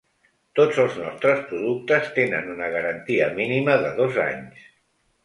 [0.59, 4.65] Tots els nostres productes tenen una garantia mínima de dos anys.